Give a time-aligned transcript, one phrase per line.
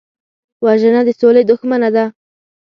[0.65, 2.05] وژنه د سولې دښمنه ده